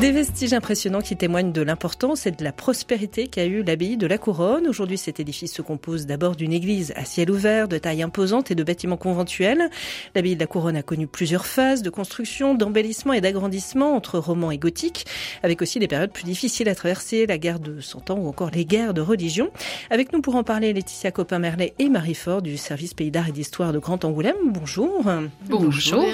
[0.00, 4.06] Des vestiges impressionnants qui témoignent de l'importance et de la prospérité qu'a eu l'abbaye de
[4.06, 4.66] la Couronne.
[4.66, 8.54] Aujourd'hui, cet édifice se compose d'abord d'une église à ciel ouvert, de taille imposante et
[8.54, 9.70] de bâtiments conventuels.
[10.14, 14.50] L'abbaye de la Couronne a connu plusieurs phases de construction, d'embellissement et d'agrandissement entre roman
[14.50, 15.06] et gothique,
[15.42, 18.50] avec aussi des périodes plus difficiles à traverser, la guerre de Cent Ans ou encore
[18.50, 19.50] les guerres de religion.
[19.90, 23.32] Avec nous pour en parler, Laetitia Copin-Merlet et Marie Fort du service Pays d'Art et
[23.32, 24.34] d'Histoire de Grand Angoulême.
[24.44, 25.02] Bonjour.
[25.48, 26.04] Bonjour.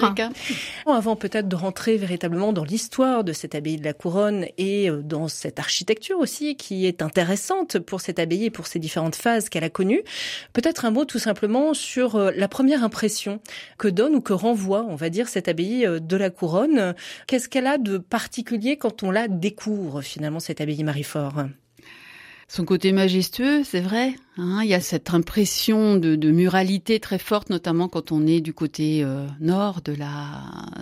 [0.87, 5.03] Avant peut-être de rentrer véritablement dans l'histoire de cette abbaye de la Couronne et euh,
[5.03, 9.49] dans cette architecture aussi qui est intéressante pour cette abbaye et pour ces différentes phases
[9.49, 10.03] qu'elle a connues.
[10.53, 13.41] Peut-être un mot tout simplement sur euh, la première impression
[13.79, 16.95] que donne ou que renvoie, on va dire, cette abbaye euh, de la Couronne.
[17.27, 21.45] Qu'est-ce qu'elle a de particulier quand on la découvre finalement, cette abbaye Mariefort
[22.49, 27.19] Son côté majestueux, c'est vrai, Hein, il y a cette impression de, de, muralité très
[27.19, 30.31] forte, notamment quand on est du côté euh, nord de la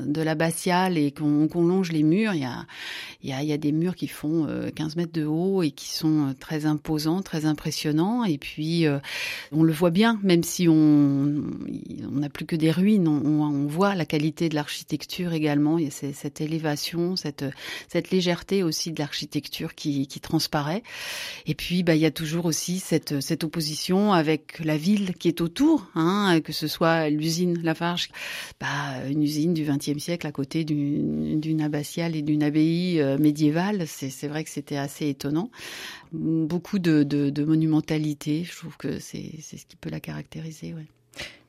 [0.04, 2.34] de l'abbatiale et qu'on longe les murs.
[2.34, 2.66] Il y a,
[3.22, 5.62] il y a, il y a des murs qui font 15 euh, mètres de haut
[5.62, 8.22] et qui sont euh, très imposants, très impressionnants.
[8.24, 8.84] Et puis
[9.50, 11.34] on le voit bien, même si on
[12.06, 15.78] on n'a plus que des ruines, on, on voit la qualité de l'architecture également.
[15.78, 17.46] Il y a cette élévation, cette
[17.88, 20.82] cette légèreté aussi de l'architecture qui, qui transparaît.
[21.46, 25.28] Et puis bah il y a toujours aussi cette cette opposition avec la ville qui
[25.28, 28.08] est autour, hein, que ce soit l'usine Lafarge,
[28.60, 33.86] bah, une usine du XXe siècle à côté d'une abbatiale et d'une abbaye euh, médiévale.
[33.86, 35.50] C'est vrai que c'était assez étonnant.
[36.12, 40.74] Beaucoup de, de, monumentalité, je trouve que c'est ce qui peut la caractériser.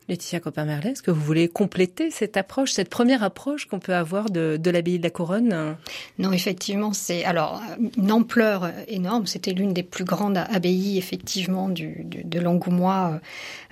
[0.09, 4.31] Laetitia Copin-Merlet, est-ce que vous voulez compléter cette approche, cette première approche qu'on peut avoir
[4.31, 5.77] de, de l'abbaye de la Couronne?
[6.17, 7.61] Non, effectivement, c'est alors
[7.95, 9.27] une ampleur énorme.
[9.27, 13.19] C'était l'une des plus grandes abbayes, effectivement, du, du de l'Angoumois euh,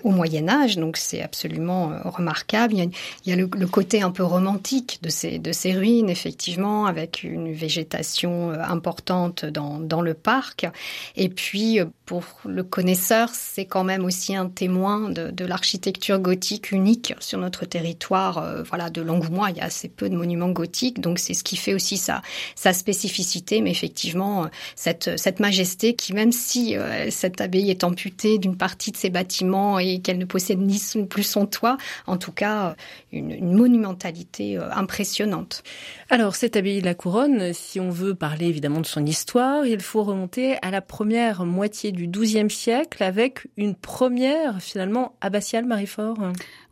[0.03, 2.73] au Moyen Âge, donc c'est absolument euh, remarquable.
[2.73, 2.85] Il y a,
[3.25, 6.85] il y a le, le, côté un peu romantique de ces, de ces ruines, effectivement,
[6.85, 10.67] avec une végétation euh, importante dans, dans le parc.
[11.15, 17.13] Et puis, pour le connaisseur, c'est quand même aussi un témoin de, l'architecture gothique unique
[17.19, 18.37] sur notre territoire.
[18.37, 21.43] Euh, voilà, de Langoumois, il y a assez peu de monuments gothiques, donc c'est ce
[21.43, 22.21] qui fait aussi sa,
[22.55, 23.59] spécificité.
[23.59, 28.93] Mais effectivement, euh, cette, majesté qui, même si euh, cette abbaye est amputée d'une partie
[28.93, 32.77] de ses bâtiments et qu'elle ne possède ni plus son toit, en tout cas,
[33.11, 35.61] une, une monumentalité impressionnante.
[36.09, 39.81] Alors, cette abbaye de la Couronne, si on veut parler évidemment de son histoire, il
[39.81, 46.17] faut remonter à la première moitié du XIIe siècle avec une première finalement abbatiale Mariefort.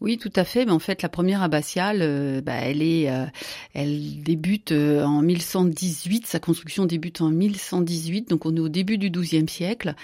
[0.01, 0.65] Oui, tout à fait.
[0.65, 3.25] Mais en fait, la première abbatiale, euh, bah, elle est, euh,
[3.73, 6.27] elle débute euh, en 1118.
[6.27, 9.95] Sa construction débute en 1118, donc on est au début du XIIe siècle.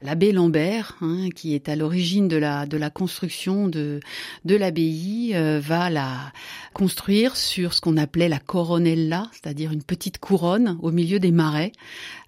[0.00, 3.98] L'abbé Lambert, hein, qui est à l'origine de la de la construction de
[4.44, 6.32] de l'abbaye, va la
[6.72, 11.72] construire sur ce qu'on appelait la coronella, c'est-à-dire une petite couronne au milieu des marais,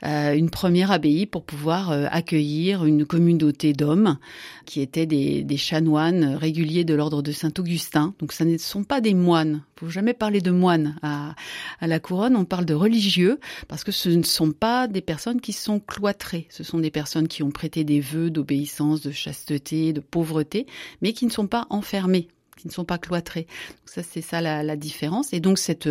[0.03, 4.19] une première abbaye pour pouvoir accueillir une communauté d'hommes
[4.66, 8.15] qui étaient des, des chanoines réguliers de l'ordre de Saint-Augustin.
[8.19, 9.62] Donc ce ne sont pas des moines.
[9.76, 11.34] Il faut jamais parler de moines à,
[11.81, 12.37] à la couronne.
[12.37, 13.38] On parle de religieux
[13.69, 16.47] parce que ce ne sont pas des personnes qui sont cloîtrées.
[16.50, 20.66] Ce sont des personnes qui ont prêté des vœux d'obéissance, de chasteté, de pauvreté,
[21.03, 22.28] mais qui ne sont pas enfermées
[22.60, 23.47] qui ne sont pas cloîtrés.
[23.87, 25.32] Ça, c'est ça la, la, différence.
[25.32, 25.88] Et donc cette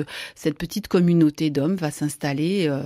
[0.58, 2.84] petite communauté d'hommes va s'installer euh,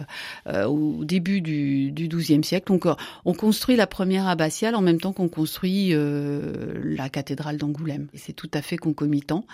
[0.47, 2.67] euh, au début du, du XIIe siècle.
[2.67, 2.95] Donc euh,
[3.25, 8.07] on construit la première abbatiale en même temps qu'on construit la cathédrale d'Angoulême.
[8.13, 9.45] C'est tout à fait concomitant.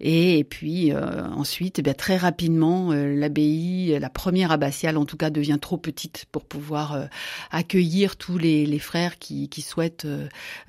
[0.00, 5.76] Et, puis ensuite, eh très rapidement, l'abbaye, la première abbatiale en tout cas, devient trop
[5.76, 7.08] petite pour pouvoir
[7.50, 10.06] accueillir tous les, les frères qui, qui souhaitent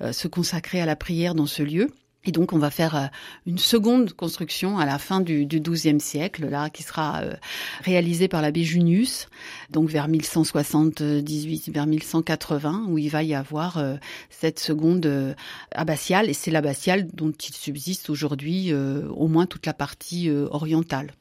[0.00, 1.90] se consacrer à la prière dans ce lieu.
[2.24, 3.06] Et donc, on va faire euh,
[3.46, 7.34] une seconde construction à la fin du, du XIIe siècle, là, qui sera euh,
[7.82, 9.28] réalisée par l'abbé Junius,
[9.70, 13.96] donc vers 1178, vers 1180, où il va y avoir euh,
[14.28, 15.34] cette seconde
[15.72, 21.12] abbatiale, et c'est l'abbatiale dont il subsiste aujourd'hui au moins toute la partie orientale.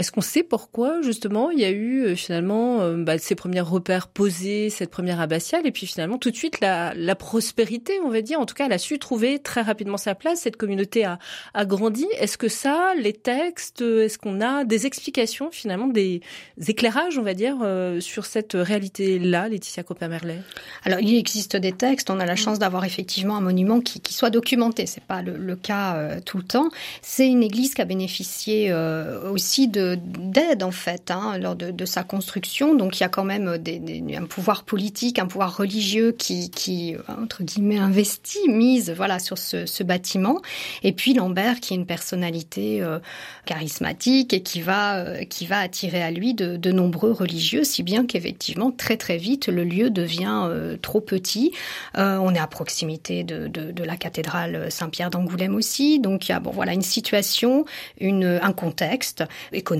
[0.00, 3.60] Est-ce qu'on sait pourquoi justement il y a eu euh, finalement euh, bah, ces premiers
[3.60, 8.08] repères posés, cette première abbatiale, et puis finalement tout de suite la, la, prospérité, on
[8.08, 8.40] va dire.
[8.40, 10.40] En tout cas, elle a su trouver très rapidement sa place.
[10.40, 11.18] Cette communauté a,
[11.52, 12.06] a grandi.
[12.18, 16.22] Est-ce que ça, les textes, est-ce qu'on a des explications finalement, des
[16.66, 20.40] éclairages, on va dire, euh, sur cette réalité-là, Laetitia Coppa-Merlet?
[20.84, 22.08] Alors, il existe des textes.
[22.08, 24.86] On a la chance d'avoir effectivement un monument qui, qui soit documenté.
[24.86, 26.70] C'est pas le, le cas euh, tout le temps.
[27.02, 31.84] C'est une église qui a bénéficié euh, aussi de d'aide en fait hein, lors de,
[31.84, 32.74] sa construction.
[32.74, 37.42] Donc il y a quand même un pouvoir politique, un pouvoir religieux qui, qui entre
[37.42, 40.40] guillemets investit, mise voilà sur ce, bâtiment.
[40.82, 42.98] Et puis Lambert qui est une personnalité euh,
[43.46, 48.06] charismatique et qui va euh, qui va attirer à lui de, nombreux religieux, si bien
[48.06, 51.52] qu'effectivement très très vite le lieu devient euh, trop petit.
[51.96, 56.50] on est à proximité de la cathédrale Saint-Pierre d'Angoulême aussi, donc il y a bon
[56.50, 57.64] voilà une situation,
[57.98, 59.79] une un contexte économique,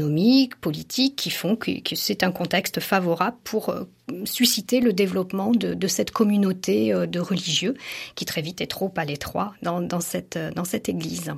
[0.60, 3.74] politique qui font que, que c'est un contexte favorable pour
[4.24, 7.74] susciter le développement de, de, cette communauté euh, de religieux
[8.14, 11.32] qui très vite est trop à l'étroit dans, dans, cette, euh, dans cette église.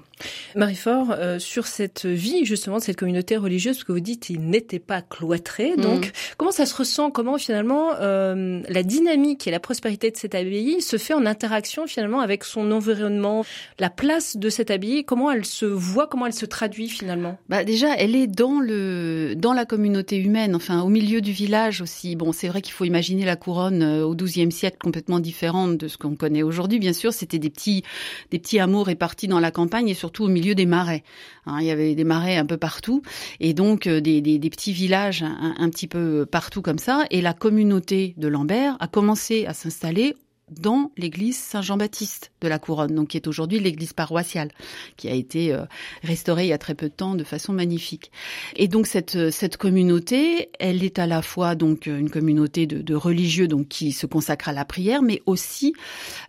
[0.55, 4.41] Marie-Fort, euh, sur cette vie justement de cette communauté religieuse, ce que vous dites, il
[4.41, 5.73] n'était pas cloîtré.
[5.77, 5.81] Mm.
[5.81, 7.11] Donc, comment ça se ressent?
[7.11, 11.87] Comment finalement euh, la dynamique et la prospérité de cette abbaye se fait en interaction
[11.87, 13.45] finalement avec son environnement
[13.79, 16.07] La place de cette abbaye, comment elle se voit?
[16.07, 17.39] Comment elle se traduit finalement?
[17.49, 21.81] Bah Déjà, elle est dans, le, dans la communauté humaine, enfin au milieu du village
[21.81, 22.17] aussi.
[22.17, 25.89] Bon, c'est vrai qu'il faut imaginer la couronne euh, au XIIe siècle complètement différente de
[25.89, 26.79] ce qu'on connaît aujourd'hui.
[26.79, 27.83] Bien sûr, c'était des petits,
[28.31, 31.03] des petits hameaux répartis dans la campagne et surtout au milieu des marais.
[31.47, 33.03] Hein, il y avait des marais un peu partout
[33.41, 37.05] et donc euh, des, petits villages un, un, petit peu partout comme ça.
[37.11, 40.15] Et la communauté de Lambert a commencé à s'installer
[40.51, 44.51] dans l'église Saint-Jean-Baptiste de la Couronne, donc qui est aujourd'hui l'église paroissiale,
[44.97, 45.65] qui a été euh,
[46.03, 48.11] restaurée il y a très peu de temps de façon magnifique.
[48.57, 52.83] Et donc cette euh, cette communauté, elle est à la fois donc une communauté de,
[52.83, 55.73] de religieux donc qui se consacre à la prière, mais aussi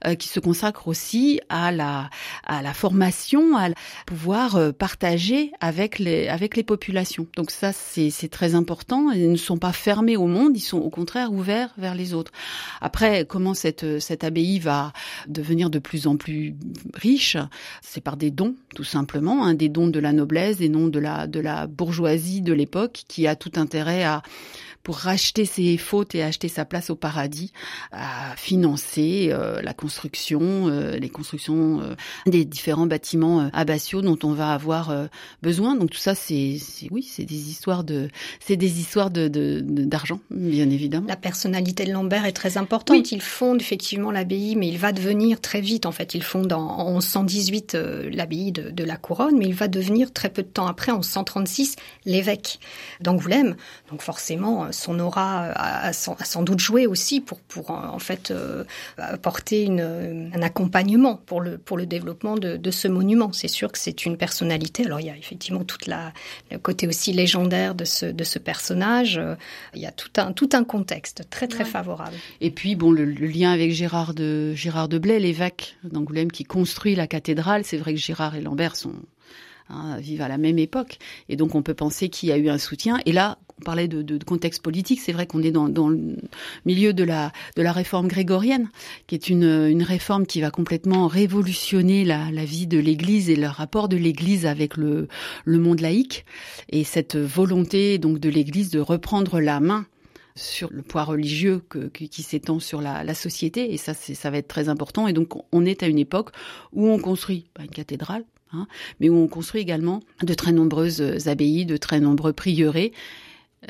[0.06, 2.10] euh, qui se consacre aussi à la
[2.46, 3.70] à la formation, à
[4.06, 7.28] pouvoir partager avec les avec les populations.
[7.36, 9.12] Donc ça c'est c'est très important.
[9.12, 12.32] Ils ne sont pas fermés au monde, ils sont au contraire ouverts vers les autres.
[12.82, 14.94] Après comment cette cette abbaye va
[15.28, 16.56] devenir de plus en plus
[16.94, 17.38] riche,
[17.82, 21.00] c'est par des dons, tout simplement, hein, des dons de la noblesse, des dons de
[21.00, 24.22] la, de la bourgeoisie de l'époque, qui a tout intérêt à
[24.84, 27.54] pour racheter ses fautes et acheter sa place au paradis,
[27.92, 31.96] à financer euh, la construction, euh, les constructions euh,
[32.26, 34.94] des différents bâtiments abbatiaux dont on va avoir
[35.42, 35.76] besoin.
[35.76, 36.58] Donc tout ça, c'est
[36.92, 38.10] oui, c'est des histoires de,
[38.42, 39.30] c'est des histoires de
[39.64, 41.08] d'argent, bien évidemment.
[41.08, 43.12] La personnalité de Lambert est très importante.
[43.12, 45.86] Il fonde effectivement l'abbaye, mais il va devenir très vite.
[45.86, 47.78] En fait, il fonde en, 1118
[48.12, 51.02] l'abbaye de, de, la Couronne, mais il va devenir très peu de temps après, en
[51.02, 52.60] 136, l'évêque
[53.00, 53.56] d'Angoulême.
[53.90, 58.64] Donc forcément, son aura a, sans doute joué aussi pour, pour en fait euh,
[58.98, 63.32] apporter une, un accompagnement pour le, pour le développement de, de ce monument.
[63.32, 64.86] C'est sûr que c'est une personnalité.
[64.86, 66.14] Alors il y a effectivement toute la,
[66.52, 69.22] le côté aussi légendaire de ce, de ce personnage.
[69.74, 72.16] Il y a tout un, tout un contexte très très favorable.
[72.42, 76.44] Et puis bon, le, le, lien avec Gérard de, Gérard de Blais, l'évêque d'Angoulême qui
[76.44, 78.94] construit la cathédrale, c'est vrai que Gérard et Lambert sont
[79.70, 80.98] hein, vivent à la même époque.
[81.30, 83.00] Et donc on peut penser qu'il y a eu un soutien.
[83.06, 86.16] Et là, on parlait de, de, contexte politique, c'est vrai qu'on est dans, dans, le
[86.66, 88.70] milieu de la, de la réforme grégorienne,
[89.08, 93.36] qui est une, une réforme qui va complètement révolutionner la, la vie de l'Église et
[93.36, 95.08] le rapport de l'Église avec le,
[95.46, 96.26] le monde laïque.
[96.70, 99.86] Et cette volonté donc de l'Église de reprendre la main
[100.36, 104.38] sur le poids religieux que, qui s'étend sur la, la, société, et ça, ça va
[104.38, 105.08] être très important.
[105.08, 106.32] Et donc, on est à une époque
[106.72, 108.68] où on construit pas une cathédrale, hein,
[109.00, 112.94] mais où on construit également de très nombreuses abbayes, de très nombreux prieurés,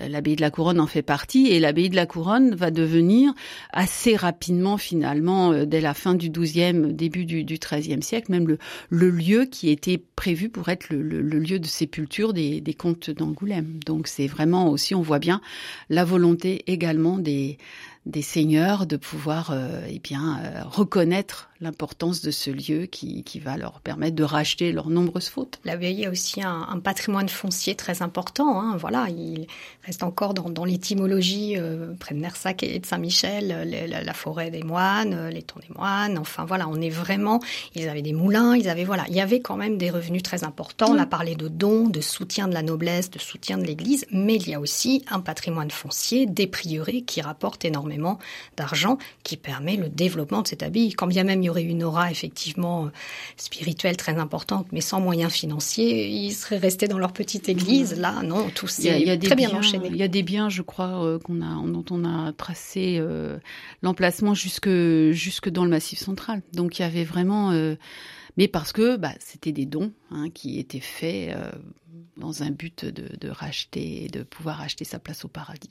[0.02, 3.34] euh, l'abbaye de la Couronne en fait partie et l'abbaye de la Couronne va devenir
[3.72, 8.58] assez rapidement finalement euh, dès la fin du XIIe, début du, XIIIe siècle même
[8.90, 13.80] le, lieu qui était prévu pour être le, lieu de sépulture des, comtes d'Angoulême.
[13.86, 15.42] Donc c'est vraiment aussi on voit bien
[15.90, 17.58] la volonté également des
[18.06, 23.40] des seigneurs de pouvoir euh, eh bien euh, reconnaître l'importance de ce lieu qui, qui,
[23.40, 25.60] va leur permettre de racheter leurs nombreuses fautes.
[25.64, 28.62] L'abbaye a aussi un, un, patrimoine foncier très important.
[28.62, 29.48] Hein, voilà, il
[29.86, 34.52] reste encore dans, dans l'étymologie euh, près de Nersac et de Saint-Michel, la, la, forêt
[34.52, 36.18] des moines, euh, les tons des moines.
[36.18, 37.40] Enfin voilà, on est vraiment.
[37.76, 40.44] Ils avaient des moulins, ils avaient voilà, il y avait quand même des revenus très
[40.44, 40.92] importants.
[40.92, 44.36] On a parlé de dons, de soutien de la noblesse, de soutien de l'Église, mais
[44.36, 48.20] il y a aussi un patrimoine foncier, des prieurés qui rapportent énormément
[48.58, 50.94] d'argent qui permet le développement de cette abbaye.
[50.94, 52.90] Quand bien même il y aurait une aura effectivement euh,
[53.38, 58.00] spirituelle très importante, mais sans moyens financiers, ils seraient restés dans leur petite église.
[58.00, 59.90] Là, non, tout s'est très bien enchaîné.
[59.90, 63.38] Il y a des biens, je crois, euh, qu'on a, dont on a tracé euh,
[63.82, 64.70] l'emplacement jusque
[65.12, 66.42] jusque dans le Massif central.
[66.54, 67.52] Donc il y avait vraiment
[68.38, 71.36] mais parce que bah, c'était des dons hein, qui étaient faits
[72.18, 75.70] dans un but de, de racheter, de pouvoir acheter sa place au paradis.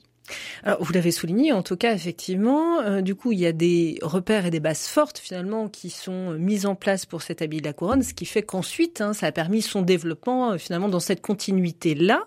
[0.63, 3.99] Alors, vous l'avez souligné, en tout cas, effectivement, euh, du coup, il y a des
[4.01, 7.65] repères et des bases fortes, finalement, qui sont mises en place pour cet habit de
[7.65, 11.21] la couronne, ce qui fait qu'ensuite, hein, ça a permis son développement, finalement, dans cette
[11.21, 12.25] continuité-là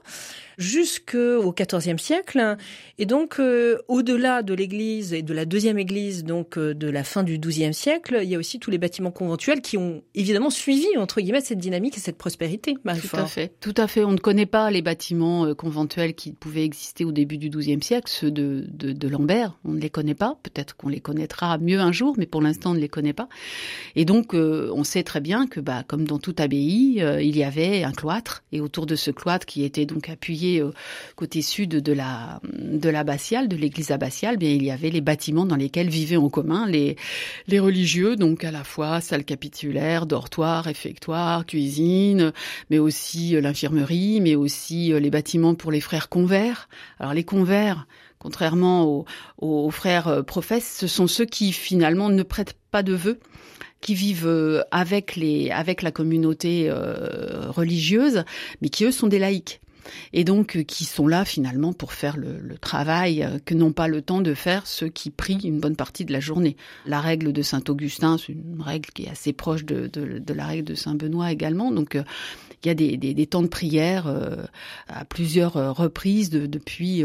[0.58, 2.56] jusqu'au XIVe siècle.
[2.98, 7.04] Et donc, euh, au-delà de l'église et de la deuxième église, donc euh, de la
[7.04, 10.50] fin du XIIe siècle, il y a aussi tous les bâtiments conventuels qui ont évidemment
[10.50, 12.76] suivi, entre guillemets, cette dynamique et cette prospérité.
[13.18, 13.52] Tout à fait.
[13.60, 14.04] Tout à fait.
[14.04, 17.82] On ne connaît pas les bâtiments euh, conventuels qui pouvaient exister au début du XIIe
[17.82, 19.58] siècle, ceux de, de, de Lambert.
[19.64, 20.38] On ne les connaît pas.
[20.42, 23.28] Peut-être qu'on les connaîtra mieux un jour, mais pour l'instant, on ne les connaît pas.
[23.94, 27.82] Et donc, on sait très bien que, bah, comme dans toute abbaye, il y avait
[27.82, 30.45] un cloître, et autour de ce cloître qui était donc appuyé
[31.14, 35.46] côté sud de la de l'abbatiale, de l'église abbatiale, bien il y avait les bâtiments
[35.46, 36.96] dans lesquels vivaient en commun les
[37.58, 42.32] religieux, donc à la fois salle capitulaire, dortoir, réfectoire, cuisine,
[42.70, 46.68] mais aussi euh, l'infirmerie, mais aussi euh, les bâtiments pour les frères convers.
[46.98, 47.86] Alors les convers
[48.18, 49.04] contrairement aux,
[49.38, 53.20] aux, frères euh, professes, ce sont ceux qui finalement ne prêtent pas de vœux,
[53.80, 56.72] qui vivent avec les avec la communauté
[57.48, 58.24] religieuse,
[58.60, 59.60] mais qui eux sont des laïcs
[60.12, 63.88] et donc euh, qui sont là finalement pour faire le, travail euh, que n'ont pas
[63.88, 66.56] le temps de faire ceux qui prient une bonne partie de la journée.
[66.86, 69.90] La règle de Saint Augustin, c'est une règle qui est assez proche de,
[70.32, 71.70] la règle de Saint Benoît également.
[71.70, 72.02] Donc euh,
[72.64, 74.12] il y a des, temps de prière
[74.88, 77.04] à plusieurs reprises depuis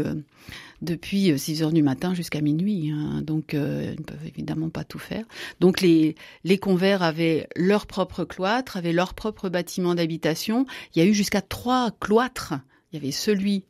[0.80, 2.90] depuis 6 heures du matin jusqu'à minuit.
[2.90, 3.22] Hein.
[3.22, 5.24] donc, ils ne peuvent évidemment pas tout faire.
[5.60, 10.66] Donc, les, les convers avaient leur propre cloître, avaient leur propre bâtiment d'habitation.
[10.96, 12.54] Il y a eu jusqu'à trois cloîtres
[12.92, 13.64] il y avait celui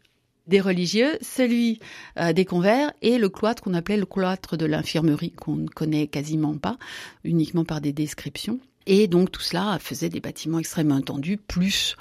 [0.46, 1.78] des religieux, celui
[2.18, 6.08] euh, des convers et le cloître qu'on appelait le cloître de l'infirmerie, qu'on ne connaît
[6.08, 6.78] quasiment pas,
[7.24, 8.58] uniquement par des descriptions.
[8.86, 11.96] Et donc tout cela faisait des bâtiments extrêmement tendus, plus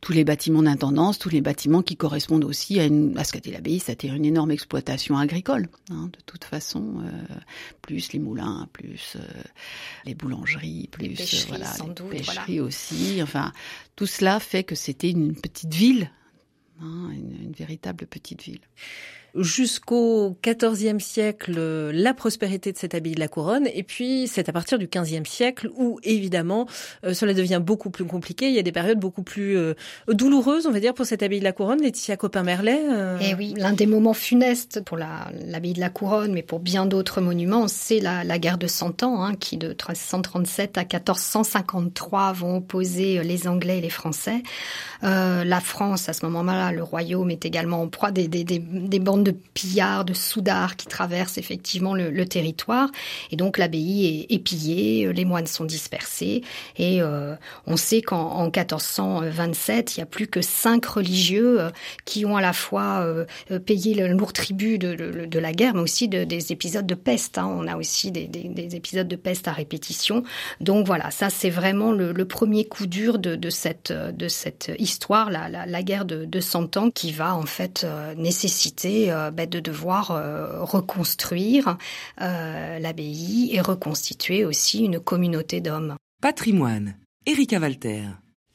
[0.00, 3.50] tous les bâtiments d'intendance, tous les bâtiments qui correspondent aussi à, une, à ce qu'était
[3.50, 7.34] l'abbaye, c'était une énorme exploitation agricole, hein, de toute façon, euh,
[7.82, 9.20] plus les moulins, plus euh,
[10.04, 11.72] les boulangeries, plus les voilà,
[12.10, 13.20] les pêcheries aussi.
[13.22, 13.52] Enfin,
[13.96, 16.10] tout cela fait que c'était une petite ville
[16.80, 18.60] Une, véritable petite ville
[19.38, 21.58] jusqu'au XIVe siècle
[21.92, 25.26] la prospérité de cette abbaye de la Couronne, et puis c'est à partir du XVe
[25.26, 26.66] siècle où évidemment
[27.04, 28.48] euh, cela devient beaucoup plus compliqué.
[28.48, 29.74] Il y a des périodes beaucoup plus euh,
[30.08, 31.80] douloureuses, on va dire, pour cette abbaye de la Couronne.
[31.80, 32.80] Laetitia Copin-Merlet.
[32.90, 33.18] Euh...
[33.20, 37.20] Eh oui, l'un des moments funestes pour l'abbaye de la Couronne, mais pour bien d'autres
[37.20, 42.56] monuments, c'est la, la, guerre de Cent Ans, hein, qui de 1337 à 1453 vont
[42.56, 44.42] opposer les Anglais et les Français.
[45.04, 48.98] Euh, la France, à ce moment-là, le royaume est également en proie des, des, des
[48.98, 52.90] bandes de pillards, de soudards qui traversent effectivement le, territoire.
[53.30, 56.42] Et donc l'abbaye est, pillée, les moines sont dispersés.
[56.76, 57.34] Et euh,
[57.66, 61.70] on sait qu'en 1427, il n'y a plus que cinq religieux euh,
[62.04, 63.24] qui ont à la fois euh,
[63.58, 67.38] payé le lourd tribut de, la guerre, mais aussi des épisodes de peste.
[67.38, 67.46] Hein.
[67.50, 68.28] On a aussi des,
[68.76, 70.22] épisodes de peste à répétition.
[70.60, 75.82] Donc voilà, ça c'est vraiment le, premier coup dur de, cette, de cette histoire, la,
[75.82, 80.62] guerre de, de 100 ans, qui va en fait nécessiter euh, bah, de devoir euh,
[80.62, 81.76] reconstruire
[82.20, 85.96] euh, l'abbaye et reconstituer aussi une communauté d'hommes.
[86.20, 86.96] Patrimoine.
[87.26, 88.04] Erika Walter.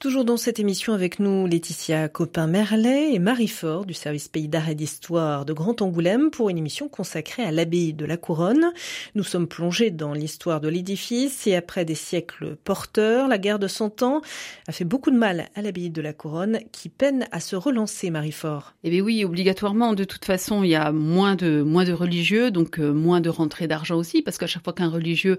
[0.01, 4.67] Toujours dans cette émission avec nous, Laetitia Copin-Merlet et Marie Fort du service Pays d'Art
[4.67, 8.71] et d'Histoire de Grand Angoulême pour une émission consacrée à l'abbaye de la Couronne.
[9.13, 13.67] Nous sommes plongés dans l'histoire de l'édifice et après des siècles porteurs, la guerre de
[13.67, 14.23] Cent Ans
[14.67, 18.09] a fait beaucoup de mal à l'abbaye de la Couronne qui peine à se relancer,
[18.09, 18.73] Marie Fort.
[18.83, 19.93] Eh bien oui, obligatoirement.
[19.93, 23.29] De toute façon, il y a moins de, moins de religieux, donc euh, moins de
[23.29, 25.37] rentrées d'argent aussi parce qu'à chaque fois qu'un religieux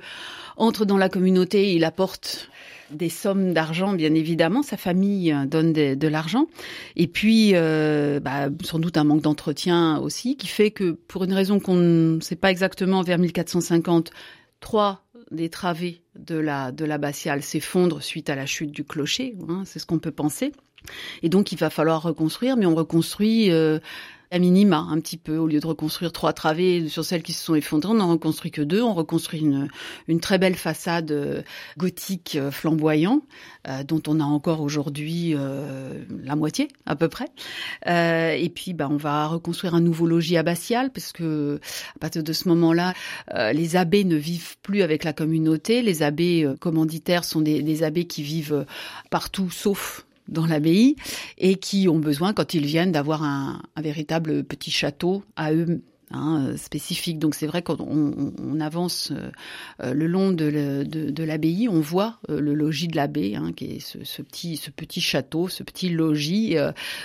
[0.57, 2.49] entre dans la communauté, il apporte
[2.94, 4.62] des sommes d'argent, bien évidemment.
[4.62, 6.46] Sa famille euh, donne de, l'argent.
[6.96, 11.32] Et puis, euh, bah, sans doute un manque d'entretien aussi, qui fait que, pour une
[11.32, 14.11] raison qu'on ne sait pas exactement, vers 1450,
[14.61, 19.34] trois des travées de la de l'abbatiale s'effondrent suite à la chute du clocher.
[19.49, 20.52] Hein, c'est ce qu'on peut penser.
[21.22, 23.78] Et donc, il va falloir reconstruire, mais on reconstruit euh,
[24.32, 25.36] à minima un petit peu.
[25.36, 28.50] Au lieu de reconstruire trois travées sur celles qui se sont effondrées, on n'en reconstruit
[28.50, 28.82] que deux.
[28.82, 29.68] On reconstruit une,
[30.08, 31.42] une très belle façade euh,
[31.76, 33.20] gothique euh, flamboyant,
[33.68, 35.34] euh, dont on a encore aujourd'hui
[36.24, 37.26] la moitié à peu près.
[37.86, 41.60] et puis, bah, on va reconstruire un nouveau logis abbatial parce que
[41.96, 42.94] à partir de ce moment-là,
[43.52, 45.82] les abbés ne vivent plus avec la communauté.
[45.82, 48.64] Les abbés commanditaires sont des, des abbés qui vivent
[49.10, 50.97] partout sauf dans l'abbaye
[51.38, 56.57] et qui ont besoin, quand ils viennent, d'avoir un, véritable petit château à eux hein,
[56.57, 57.19] spécifique.
[57.19, 59.12] Donc c'est vrai quand on, on avance
[59.83, 63.81] le long de, de, de l'abbaye, on voit le logis de l'abbé, hein, qui est
[63.81, 66.57] ce, ce, petit, ce petit château, ce petit logis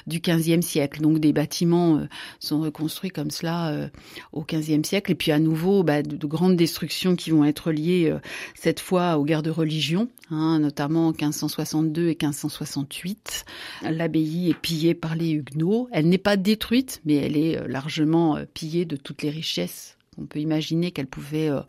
[0.08, 1.02] du XVe siècle.
[1.02, 2.02] Donc des bâtiments
[2.40, 3.90] sont reconstruits comme cela
[4.34, 5.12] au XVe siècle.
[5.12, 8.14] Et puis à nouveau, bah, de, de, grandes destructions qui vont être liées
[8.56, 13.46] cette fois aux guerres de religion, hein, notamment en 1562 et 1568.
[13.84, 15.88] L'abbaye est pillée par les Huguenots.
[15.92, 19.94] Elle n'est pas détruite, mais elle est euh, largement euh, pillée de toutes les richesses
[20.20, 21.62] on peut imaginer qu'elle pouvait euh,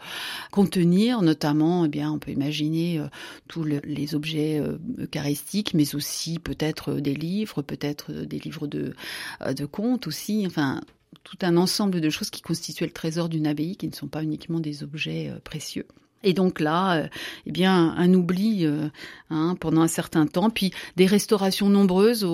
[0.50, 2.98] contenir, notamment, eh bien, on peut imaginer
[3.46, 4.62] tous les objets
[4.96, 8.94] eucharistiques, mais aussi peut-être des livres, peut-être des livres de,
[9.54, 10.80] de contes aussi, enfin,
[11.24, 14.22] tout un ensemble de choses qui constituaient le trésor d'une abbaye, qui ne sont pas
[14.22, 15.86] uniquement des objets précieux.
[16.24, 17.08] Et donc là, euh,
[17.46, 18.88] eh bien, un oubli euh,
[19.30, 22.26] hein, pendant un certain temps, puis des restaurations nombreuses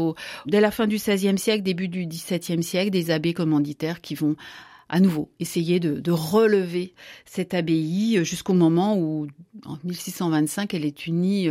[0.47, 4.37] dès la fin du XVIe siècle, début du XVIIe siècle, des abbés commanditaires qui vont
[4.95, 9.27] à nouveau essayer de, relever cette abbaye euh, jusqu'au moment où,
[9.67, 11.51] en 1625, elle est unie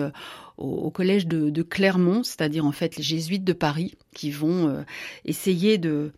[0.57, 4.85] au, au collège de, Clermont, c'est-à-dire en fait les jésuites de Paris, qui vont
[5.25, 6.11] essayer de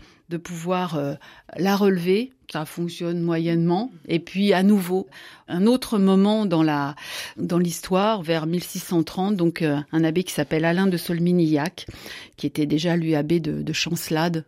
[0.43, 1.15] pouvoir euh,
[1.57, 2.31] la relever.
[2.51, 3.91] Ça fonctionne moyennement.
[4.07, 5.07] Et puis à nouveau,
[5.47, 6.95] un autre moment dans la
[7.37, 11.87] dans l'histoire, vers 1630, donc euh, un abbé qui s'appelle Alain de Solminillac,
[12.37, 14.45] qui était déjà lui abbé de Chancelade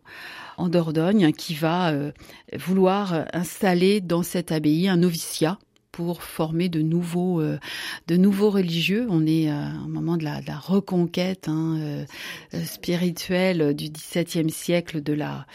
[0.57, 2.11] en Dordogne, qui va euh,
[2.57, 5.57] vouloir installer dans cette abbaye un noviciat
[5.97, 7.57] pour former de nouveaux, euh,
[8.05, 9.07] de nouveaux religieux.
[9.09, 12.05] On est à un moment de la, de la reconquête hein, euh,
[12.63, 15.47] spirituelle du XVIIe siècle de la,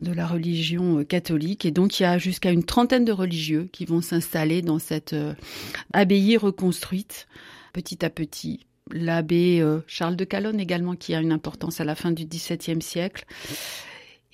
[0.00, 1.66] de la religion catholique.
[1.66, 5.14] Et donc il y a jusqu'à une trentaine de religieux qui vont s'installer dans cette
[5.14, 5.34] euh,
[5.92, 7.26] abbaye reconstruite
[7.72, 12.10] petit à petit l'abbé Charles de Calonne également qui a une importance à la fin
[12.10, 13.26] du XVIIe siècle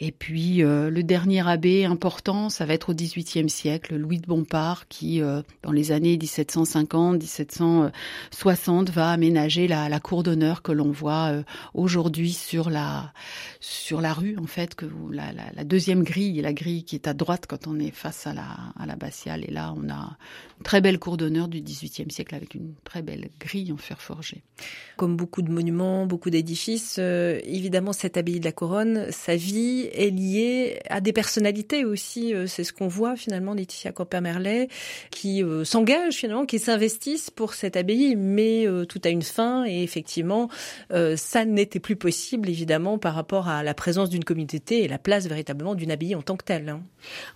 [0.00, 4.26] et puis euh, le dernier abbé important, ça va être au XVIIIe siècle, Louis de
[4.26, 11.30] Bompard, qui euh, dans les années 1750-1760 va aménager la, cour d'honneur que l'on voit
[11.30, 13.12] euh, aujourd'hui sur la
[13.60, 17.06] sur la rue en fait, que la, la, la, deuxième grille, la grille qui est
[17.06, 19.44] à droite quand on est face à la à l'abbatiale.
[19.46, 20.16] Et là, on a
[20.58, 24.02] une très belle cour d'honneur du XVIIIe siècle avec une très belle grille en fer
[24.02, 24.42] forgé.
[24.96, 30.10] Comme beaucoup de monuments, beaucoup d'édifices, évidemment cette abbaye de la Couronne, sa vie est
[30.10, 32.34] liée à des personnalités aussi.
[32.34, 34.68] Euh, c'est ce qu'on voit finalement, Laetitia Camper-Merlet,
[35.10, 39.64] qui euh, s'engagent finalement, qui s'investissent pour cette abbaye, mais euh, tout a une fin
[39.66, 40.48] et effectivement,
[41.16, 45.26] ça n'était plus possible évidemment par rapport à la présence d'une communauté et la place
[45.26, 46.68] véritablement d'une abbaye en tant que telle.
[46.68, 46.82] Hein.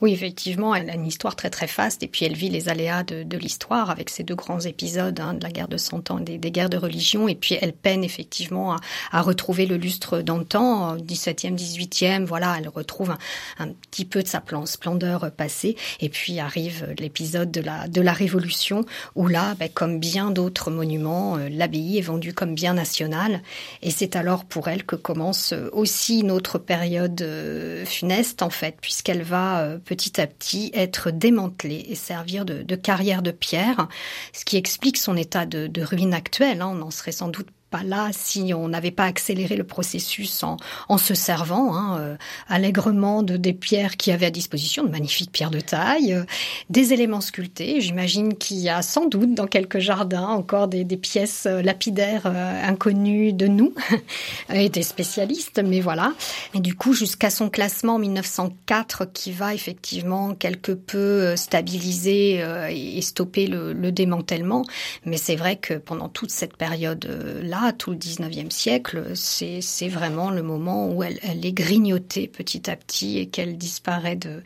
[0.00, 3.02] Oui, effectivement, elle a une histoire très très faste et puis elle vit les aléas
[3.02, 6.20] de, de l'histoire avec ces deux grands épisodes hein, de la guerre de Cent Ans,
[6.20, 8.76] des, des, guerres de religion et puis elle peine effectivement à,
[9.10, 13.16] à retrouver le lustre d'antan, 17e, 18e, voilà elle retrouve
[13.58, 15.76] un, petit peu de sa splendeur passée.
[16.00, 21.48] Et puis arrive l'épisode de la, Révolution, où là, ben, comme bien d'autres monuments, euh,
[21.50, 23.42] l'abbaye est vendue comme bien national.
[23.82, 28.76] Et c'est alors pour elle que commence aussi une autre période euh, funeste, en fait,
[28.80, 33.88] puisqu'elle va euh, petit à petit être démantelée et servir de, carrière de pierre,
[34.32, 36.62] ce qui explique son état de, ruine actuel.
[36.62, 36.72] Hein.
[36.74, 40.56] On en serait sans doute pas là si on n'avait pas accéléré le processus en,
[40.88, 42.16] en se servant hein, euh,
[42.48, 46.24] allègrement de des pierres qui avaient à disposition, de magnifiques pierres de taille, euh,
[46.70, 47.80] des éléments sculptés.
[47.80, 52.26] J'imagine qu'il y a sans doute dans quelques jardins encore des, des pièces euh, lapidaires
[52.26, 53.74] euh, inconnues de nous
[54.52, 56.14] et des spécialistes, mais voilà.
[56.54, 62.42] Et du coup, jusqu'à son classement en 1904, qui va effectivement quelque peu euh, stabiliser
[62.42, 64.64] euh, et stopper le, le démantèlement.
[65.04, 70.42] Mais c'est vrai que pendant toute cette période-là, tout le 19e siècle, c'est vraiment le
[70.42, 74.42] moment où elle, est grignotée petit à petit et qu'elle disparaît de,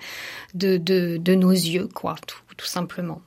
[0.55, 3.23] de, nos yeux, quoi, tout, tout simplement.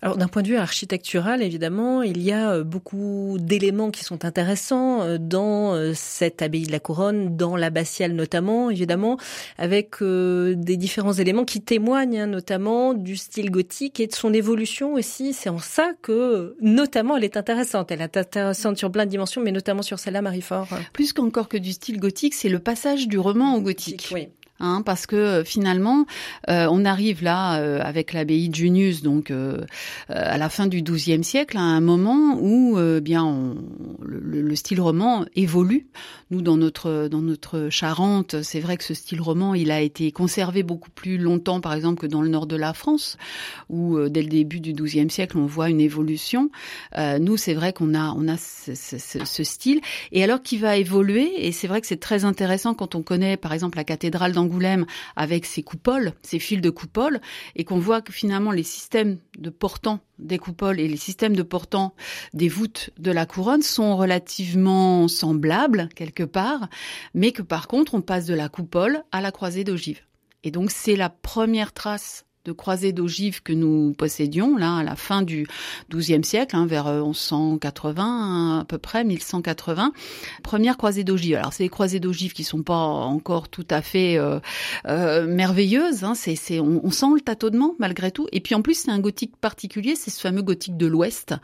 [0.00, 4.24] Alors d'un point de vue architectural, évidemment, il y a euh, beaucoup d'éléments qui sont
[4.24, 9.18] intéressants euh, dans euh, cette abbaye de la Couronne, dans l'abbatiale notamment, évidemment,
[9.56, 14.94] avec des différents éléments qui témoignent hein, notamment du style gothique et de son évolution
[14.94, 15.32] aussi.
[15.32, 17.90] C'est en ça que, notamment, elle est intéressante.
[17.90, 20.68] Elle est intéressante sur plein de dimensions, mais notamment sur celle-là, Marie-Fort.
[20.92, 24.10] Plus qu'encore que du style gothique, c'est le passage du roman au gothique.
[24.12, 24.28] Oui.
[24.60, 26.04] Hein, parce que euh, finalement,
[26.48, 29.64] euh, on arrive là euh, avec l'abbaye de Junius, donc euh,
[30.08, 33.56] à la fin du XIIe siècle, à un moment où euh, bien on,
[34.02, 35.86] le, le, style roman évolue.
[36.32, 40.10] Nous, dans notre dans notre Charente, c'est vrai que ce style roman, il a été
[40.10, 43.16] conservé beaucoup plus longtemps, par exemple, que dans le nord de la France,
[43.70, 46.50] où dès le début du XIIe siècle, on voit une évolution.
[47.20, 49.80] nous, c'est vrai qu'on a on a ce, ce, ce, style,
[50.12, 51.46] et alors qui va évoluer?
[51.46, 54.47] Et c'est vrai que c'est très intéressant quand on connaît, par exemple, la cathédrale d'Angleterre
[55.16, 57.20] avec ses coupoles, ses fils de coupoles,
[57.56, 61.42] et qu'on voit que finalement les systèmes de portants des coupoles et les systèmes de
[61.42, 61.94] portants
[62.34, 66.68] des voûtes de la couronne sont relativement semblables quelque part,
[67.14, 70.00] mais que par contre on passe de la coupole à la croisée d'ogive.
[70.44, 74.96] Et donc c'est la première trace de croisée d'ogives que nous possédions là à la
[74.96, 75.46] fin du
[75.90, 79.92] XIIe siècle, hein, vers 1180 euh, à peu près, 1180.
[80.42, 81.36] Première croisée d'ogives.
[81.36, 84.40] Alors c'est des croisées d'ogives qui sont pas encore tout à fait euh,
[84.86, 86.04] euh, merveilleuses.
[86.04, 88.26] Hein, c'est, c'est, on, on, sent le tâtonnement malgré tout.
[88.32, 91.34] Et puis en plus c'est un gothique particulier, c'est ce fameux gothique de l'Ouest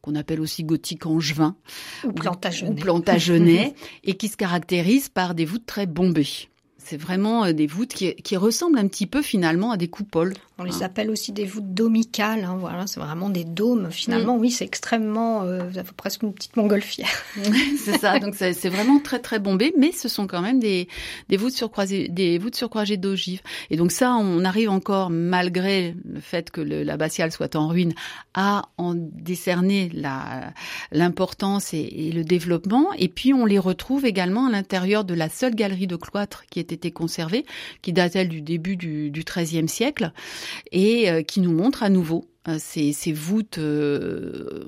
[0.00, 1.56] qu'on appelle aussi gothique angevin
[2.04, 3.74] ou plantagenet, ou plantagenet
[4.04, 6.48] et qui se caractérise par des voûtes très bombées.
[6.84, 10.34] C'est vraiment des voûtes qui, qui, ressemblent un petit peu finalement à des coupoles.
[10.58, 10.86] On les ah.
[10.86, 12.44] appelle aussi des voûtes domicales.
[12.44, 13.90] Hein, voilà, c'est vraiment des dômes.
[13.90, 14.40] Finalement, mm.
[14.40, 17.08] oui, c'est extrêmement, euh, presque une petite montgolfière.
[17.84, 18.18] c'est ça.
[18.20, 20.86] Donc c'est vraiment très très bombé, mais ce sont quand même des
[21.28, 23.40] des voûtes surcroisées, des voûtes surcroisées d'ogives.
[23.70, 27.94] Et donc ça, on arrive encore, malgré le fait que l'abbatiale soit en ruine,
[28.34, 29.90] à en décerner
[30.92, 32.92] l'importance et, et, le développement.
[32.98, 36.60] Et puis on les retrouve également à l'intérieur de la seule galerie de cloître qui
[36.60, 37.44] ait été conservée,
[37.82, 40.12] qui date elle du début du, XIIIe siècle
[40.72, 44.66] et euh, qui nous montre à nouveau euh, ces, voûtes euh,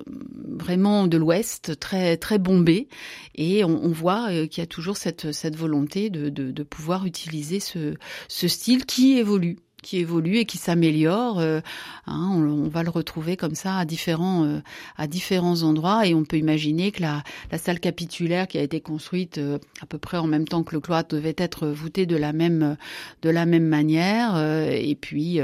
[0.48, 2.88] vraiment de l'Ouest très bombées.
[3.34, 9.18] Et on, voit qu'il y a toujours cette, volonté de, pouvoir utiliser ce style qui
[9.18, 11.38] évolue qui évolue et qui s'améliore.
[11.38, 11.60] Euh,
[12.08, 14.58] hein, on, va le retrouver comme ça à différents euh,
[14.96, 17.22] à différents endroits et on peut imaginer que la,
[17.56, 20.80] salle capitulaire qui a été construite euh, à peu près en même temps que le
[20.80, 22.76] cloître devait être voûtée de la même
[23.22, 25.38] de la même manière et puis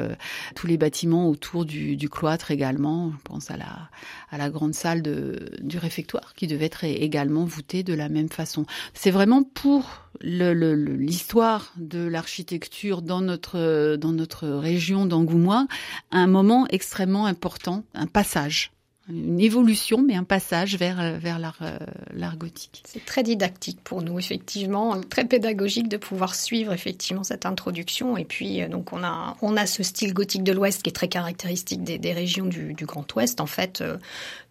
[0.57, 3.12] tous les bâtiments autour du, du, cloître également.
[3.12, 3.88] Je pense à la
[4.31, 8.28] à la grande salle de, du réfectoire qui devait être également voûtée de la même
[8.28, 8.66] façon.
[8.92, 15.66] C'est vraiment pour l'histoire de l'architecture dans notre dans notre région d'Angoumois
[16.11, 18.72] un moment extrêmement important, un passage
[19.09, 21.77] une évolution, mais un passage vers, vers l'art, euh,
[22.15, 22.85] l'art gothique.
[22.87, 28.17] C'est très didactique pour nous, effectivement, très pédagogique de pouvoir suivre effectivement cette introduction.
[28.17, 30.93] Et puis, euh, donc, on a, on a ce style gothique de l'Ouest qui est
[30.93, 33.97] très caractéristique des, régions du, Grand Ouest, en fait, euh,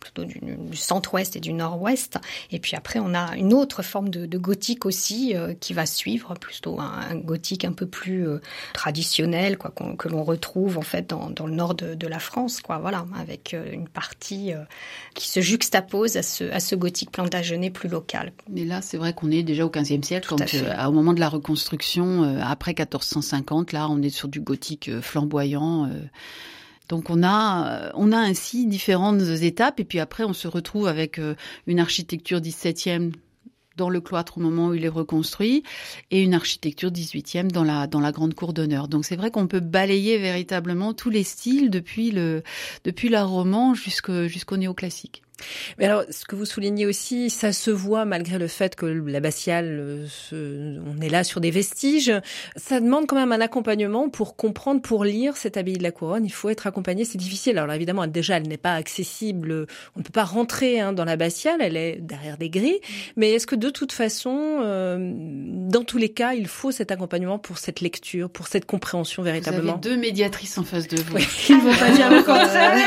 [0.01, 2.19] plutôt du, du Centre-Ouest et du Nord-Ouest.
[2.51, 6.79] Et puis après, on a une autre forme de, gothique aussi qui va suivre, plutôt
[6.79, 8.25] un, un, gothique un peu plus
[8.73, 12.61] traditionnel, quoi, que l'on retrouve en fait dans, dans le nord de, de la France,
[12.61, 12.79] quoi.
[12.79, 14.63] Voilà, avec une partie euh,
[15.13, 18.31] qui, se juxtapose à ce, à ce gothique plantagenet plus local.
[18.49, 21.19] Mais là, c'est vrai qu'on est déjà au XVe siècle, quand, euh, au moment de
[21.19, 25.89] la reconstruction, euh, après 1450, là, on est sur du gothique flamboyant.
[26.89, 31.21] Donc on a on a ainsi différentes étapes et puis après on se retrouve avec
[31.67, 33.13] une architecture 17e
[33.81, 35.63] dans le cloître au moment où il est reconstruit
[36.11, 38.87] et une architecture 18e dans la dans la grande cour d'honneur.
[38.87, 42.43] Donc c'est vrai qu'on peut balayer véritablement tous les styles depuis le
[42.83, 45.23] depuis l'art roman jusqu'au jusqu'au néoclassique.
[45.77, 50.05] Mais alors, ce que vous soulignez aussi, ça se voit malgré le fait que l'abbatiale,
[50.33, 52.13] euh, on est là sur des vestiges.
[52.55, 56.25] Ça demande quand même un accompagnement pour comprendre, pour lire cette abbaye de la Couronne.
[56.25, 57.57] Il faut être accompagné, c'est difficile.
[57.57, 59.67] Alors évidemment, déjà, elle n'est pas accessible.
[59.95, 62.79] On ne peut pas rentrer hein, dans l'abbatiale, elle est derrière des grilles.
[63.15, 67.39] Mais est-ce que de toute façon, euh, dans tous les cas, il faut cet accompagnement
[67.39, 69.63] pour cette lecture, pour cette compréhension véritablement?
[69.63, 71.17] Vous avez deux médiatrices en face de vous.
[71.49, 72.77] il ne faut pas dire le contraire.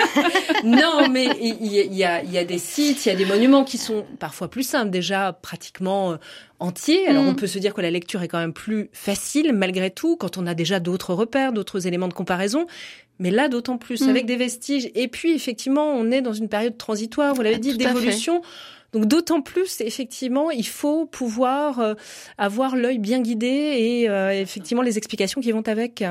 [0.64, 3.78] non, mais il y a, y a des sites, il y a des monuments qui
[3.78, 6.16] sont parfois plus simples, déjà pratiquement euh,
[6.58, 7.06] entiers.
[7.06, 7.28] Alors mm.
[7.28, 10.38] on peut se dire que la lecture est quand même plus facile malgré tout quand
[10.38, 12.66] on a déjà d'autres repères, d'autres éléments de comparaison.
[13.18, 14.08] Mais là, d'autant plus, mm.
[14.08, 14.90] avec des vestiges.
[14.94, 18.42] Et puis, effectivement, on est dans une période transitoire, vous l'avez ah, dit, d'évolution.
[18.92, 21.94] Donc d'autant plus, effectivement, il faut pouvoir euh,
[22.38, 26.04] avoir l'œil bien guidé et euh, effectivement les explications qui vont avec.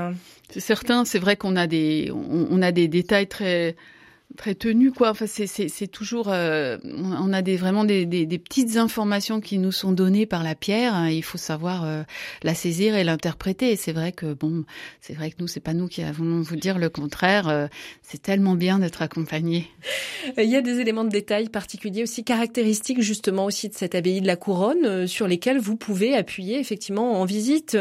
[0.50, 3.78] C'est certain, c'est vrai qu'on a des on, a des détails très
[4.36, 5.10] très tenu quoi.
[5.12, 9.72] Enfin c'est c'est toujours euh, on a des vraiment des, des, petites informations qui nous
[9.72, 12.04] sont données par la pierre hein, il faut savoir euh,
[12.42, 13.72] la saisir et l'interpréter.
[13.72, 14.66] Et c'est vrai que bon
[15.02, 17.68] c'est vrai que nous c'est pas nous qui avons vous dire le contraire euh,
[18.02, 19.68] c'est tellement bien d'être accompagné.
[20.38, 24.22] Il y a des éléments de détail particuliers aussi caractéristiques justement aussi de cette abbaye
[24.22, 27.78] de la couronne sur lesquels vous pouvez appuyer effectivement en visite.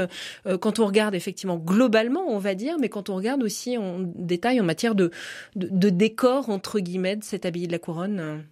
[0.60, 4.60] Quand on regarde effectivement globalement on va dire mais quand on regarde aussi en détail
[4.60, 5.10] en matière de,
[5.56, 8.44] de décor entre guillemets de cette abbaye de la couronne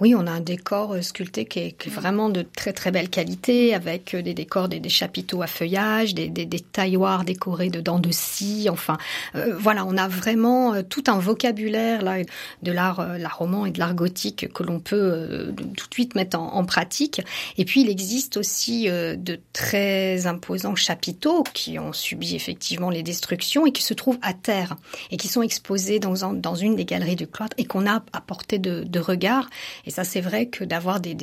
[0.00, 2.92] Oui, on a un décor euh, sculpté qui est, qui est, vraiment de très très
[2.92, 7.24] belle qualité, avec euh, des décors, des, des chapiteaux à feuillage, des, des, des, tailloirs
[7.24, 8.68] décorés de dents de scie.
[8.70, 8.96] Enfin,
[9.34, 12.18] euh, voilà, on a vraiment tout un vocabulaire là
[12.62, 16.14] de l'art, euh, l'art roman et de l'art gothique que l'on peut tout de suite
[16.14, 17.20] mettre en, en, pratique.
[17.56, 23.66] Et puis, il existe aussi de très imposants chapiteaux qui ont subi effectivement les destructions
[23.66, 24.76] et qui se trouvent à terre
[25.10, 28.20] et qui sont exposés dans, dans une des galeries du cloître et qu'on a à
[28.20, 29.48] portée de, de regard.
[29.88, 31.16] Et ça, c'est vrai que d'avoir des,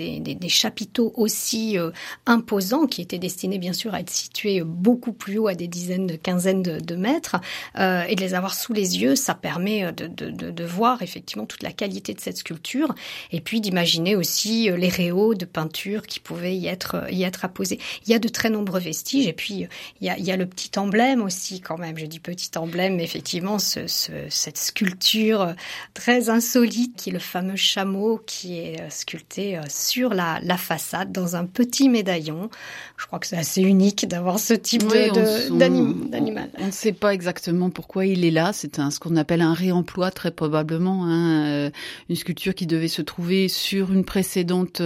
[0.49, 1.91] chapiteaux aussi euh,
[2.25, 6.07] imposants, qui étaient destinés bien sûr à être situés beaucoup plus haut, à des dizaines
[6.07, 7.35] de quinzaines de, mètres,
[7.77, 11.71] euh, et de les avoir sous les yeux, ça permet de, voir effectivement toute la
[11.71, 12.95] qualité de cette sculpture,
[13.31, 17.45] et puis d'imaginer aussi euh, les réaux de peinture qui pouvaient y être, y être
[17.45, 17.79] apposés.
[18.07, 19.67] Il y a de très nombreux vestiges, et puis
[20.01, 21.99] il y a, le petit emblème aussi quand même.
[21.99, 25.53] Je dis petit emblème, mais effectivement, ce, ce, cette sculpture
[25.93, 30.57] très insolite qui est le fameux chameau qui est euh, sculpté euh, sur la, la
[30.57, 32.49] façade dans un petit médaillon.
[32.97, 35.11] Je crois que c'est assez unique d'avoir ce type oui,
[35.51, 36.49] d'animal.
[36.59, 38.53] On ne sait pas exactement pourquoi il est là.
[38.53, 41.05] C'est ce qu'on appelle un réemploi très probablement.
[41.05, 41.47] Hein.
[41.47, 41.69] Euh,
[42.09, 44.81] une sculpture qui devait se trouver sur une précédente,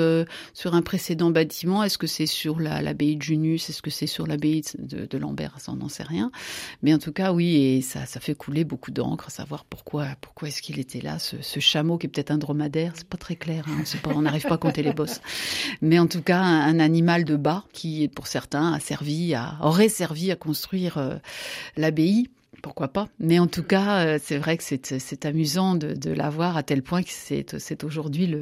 [0.53, 1.83] sur un précédent bâtiment.
[1.83, 5.17] Est-ce que c'est sur l'abbaye la, de Junius Est-ce que c'est sur l'abbaye de, de
[5.17, 5.55] Lambert?
[5.59, 6.31] Ça, on n'en sait rien.
[6.81, 10.47] Mais en tout cas, oui, et ça, ça fait couler beaucoup d'encre, savoir pourquoi, pourquoi
[10.47, 12.93] est-ce qu'il était là, ce, ce chameau qui est peut-être un dromadaire.
[12.95, 13.58] C'est pas très clair.
[13.67, 13.83] Hein,
[14.15, 15.21] on n'arrive pas à compter les bosses.
[15.81, 19.89] Mais en tout cas, un, animal de bas qui, pour certains, a servi, à, aurait
[19.89, 21.15] servi à construire euh,
[21.77, 22.29] l'abbaye.
[22.61, 23.07] Pourquoi pas?
[23.19, 26.63] Mais en tout cas, euh, c'est vrai que c'est amusant de, de la voir à
[26.63, 28.33] tel point que c'est aujourd'hui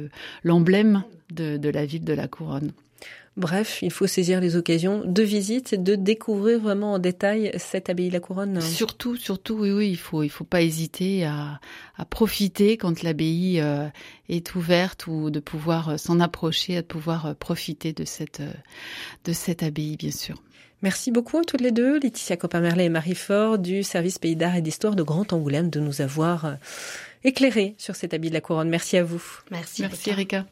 [0.42, 2.72] l'emblème de, de la ville de la Couronne.
[3.38, 7.88] Bref, il faut saisir les occasions de visite et de découvrir vraiment en détail cette
[7.88, 8.60] abbaye de la Couronne.
[8.60, 11.60] Surtout, surtout, oui, oui, il faut, il faut pas hésiter à,
[11.96, 13.86] à profiter quand l'abbaye euh,
[14.28, 18.42] est ouverte ou de pouvoir euh, s'en approcher, de pouvoir euh, profiter de cette,
[19.24, 20.42] de cette abbaye, bien sûr.
[20.82, 24.56] Merci beaucoup à toutes les deux, Laetitia Copin-Merlet et Marie Fort du service Pays d'Art
[24.56, 26.56] et d'Histoire de Grand Angoulême de nous avoir
[27.22, 28.68] éclairé sur cette abbaye de la Couronne.
[28.68, 29.22] Merci à vous.
[29.52, 29.82] Merci.
[29.82, 30.44] Merci Erika.